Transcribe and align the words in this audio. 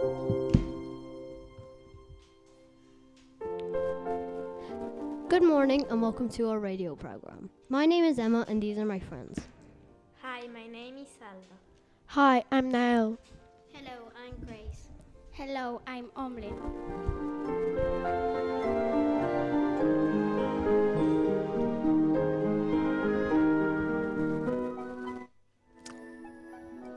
Good 0.00 0.56
morning 5.42 5.84
and 5.90 6.00
welcome 6.00 6.30
to 6.30 6.48
our 6.48 6.58
radio 6.58 6.96
program. 6.96 7.50
My 7.68 7.84
name 7.84 8.04
is 8.04 8.18
Emma 8.18 8.46
and 8.48 8.62
these 8.62 8.78
are 8.78 8.86
my 8.86 8.98
friends. 8.98 9.40
Hi, 10.22 10.46
my 10.54 10.66
name 10.68 10.96
is 10.96 11.08
Salva. 11.18 11.58
Hi, 12.06 12.42
I'm 12.50 12.72
Nael. 12.72 13.18
Hello, 13.74 14.10
I'm 14.16 14.46
Grace. 14.46 14.88
Hello, 15.32 15.82
I'm 15.86 16.06
Ombline. 16.16 16.56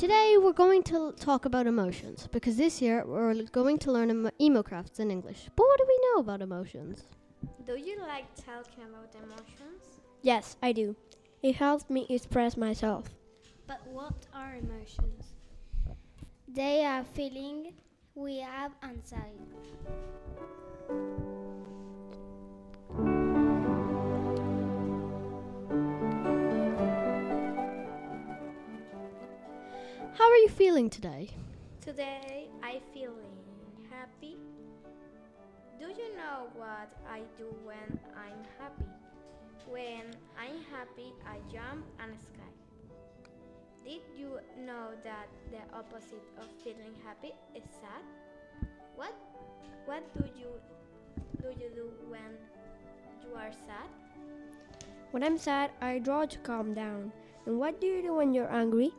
Today 0.04 0.36
we're 0.38 0.52
going 0.52 0.84
to 0.84 0.96
l- 0.96 1.12
talk 1.14 1.46
about 1.46 1.66
emotions 1.66 2.28
because 2.30 2.58
this 2.58 2.82
year 2.82 3.06
we're 3.08 3.32
l- 3.32 3.46
going 3.54 3.78
to 3.78 3.90
learn 3.90 4.10
emo- 4.10 4.32
emocrafts 4.38 5.00
in 5.00 5.10
English. 5.10 5.48
But 5.56 5.64
what 5.64 5.78
do 5.78 5.86
we 5.88 5.98
know 6.04 6.20
about 6.20 6.42
emotions? 6.42 7.04
Do 7.66 7.78
you 7.78 7.98
like 8.02 8.26
talking 8.36 8.84
about 8.84 9.16
emotions? 9.16 10.02
Yes, 10.22 10.58
I 10.62 10.74
do. 10.74 10.98
It 11.42 11.56
helps 11.56 11.90
me 11.90 12.06
express 12.10 12.58
myself. 12.58 13.06
But 13.66 13.80
what 13.88 14.28
are 14.34 14.56
emotions? 14.56 15.36
They 16.50 16.84
are 16.84 17.06
feelings 17.06 17.72
we 18.14 18.40
have 18.40 18.74
anxiety. 18.84 19.56
How 30.16 30.30
are 30.30 30.38
you 30.38 30.50
feeling 30.50 30.92
today? 30.92 31.32
Today 31.82 32.48
I 32.62 32.82
feeling 32.94 33.34
happy. 33.90 34.38
Do 35.80 35.88
you 35.88 36.16
know 36.16 36.54
what 36.54 36.94
I 37.10 37.22
do 37.36 37.50
when 37.66 37.98
I'm 38.14 38.46
happy? 38.62 38.86
When 39.68 40.14
I'm 40.38 40.62
happy, 40.70 41.14
I 41.26 41.42
jump 41.52 41.84
and 41.98 42.14
sky. 42.22 42.54
Did 43.84 44.02
you 44.16 44.38
know 44.64 44.94
that 45.04 45.30
the 45.50 45.66
opposite 45.76 46.30
of 46.38 46.46
feeling 46.64 46.94
happy 47.04 47.34
is 47.56 47.64
sad? 47.82 48.06
What 48.96 49.16
what 49.86 50.06
do 50.14 50.30
you 50.38 50.54
do 51.42 51.50
you 51.60 51.74
do 51.74 51.90
when 52.08 52.38
you 53.26 53.34
are 53.36 53.52
sad? 53.66 53.90
When 55.10 55.24
I'm 55.24 55.40
sad, 55.40 55.72
I 55.82 55.98
draw 55.98 56.26
to 56.26 56.38
calm 56.46 56.76
down. 56.76 57.12
And 57.48 57.58
what 57.58 57.82
do 57.82 57.88
you 57.88 58.04
do 58.04 58.14
when 58.14 58.32
you're 58.32 58.54
angry? 58.54 58.94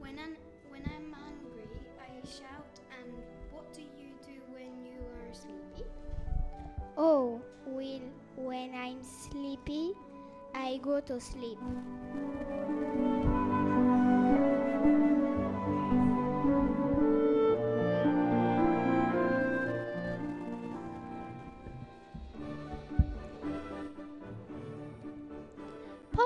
When 0.00 0.18
I'm, 0.18 0.36
when 0.70 0.82
I'm 0.84 1.14
angry, 1.14 1.68
I 2.00 2.26
shout. 2.26 2.80
And 2.98 3.12
what 3.52 3.72
do 3.72 3.82
you 3.82 4.12
do 4.24 4.40
when 4.52 4.84
you 4.84 4.98
are 4.98 5.34
sleepy? 5.34 5.88
Oh, 6.96 7.40
well, 7.66 8.00
when 8.36 8.74
I'm 8.74 9.02
sleepy, 9.02 9.92
I 10.54 10.80
go 10.82 11.00
to 11.00 11.20
sleep. 11.20 11.58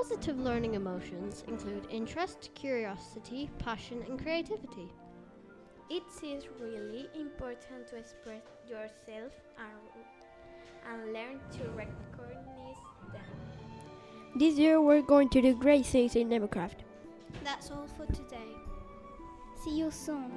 Positive 0.07 0.39
learning 0.39 0.75
emotions 0.75 1.45
include 1.49 1.87
interest, 1.91 2.51
curiosity, 2.55 3.49
passion, 3.59 4.05
and 4.07 4.23
creativity. 4.23 4.93
It 5.89 6.03
is 6.23 6.45
really 6.61 7.09
important 7.19 7.89
to 7.89 7.97
express 7.97 8.43
yourself 8.69 9.33
and, 9.57 10.05
and 10.93 11.15
learn 11.15 11.41
to 11.53 11.71
recognize 11.71 12.77
them. 13.15 13.23
This 14.37 14.59
year 14.59 14.83
we're 14.83 15.01
going 15.01 15.31
to 15.31 15.41
do 15.41 15.55
great 15.55 15.87
things 15.87 16.17
in 16.17 16.29
Democraft. 16.29 16.85
That's 17.43 17.71
all 17.71 17.87
for 17.97 18.05
today. 18.13 18.53
See 19.65 19.79
you 19.79 19.91
soon. 19.91 20.31